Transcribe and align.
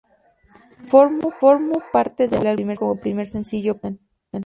Formo 0.87 1.79
parte 1.93 2.27
del 2.27 2.47
álbum 2.47 2.73
como 2.73 2.99
primer 2.99 3.27
sencillo 3.27 3.77
promocional. 3.77 3.99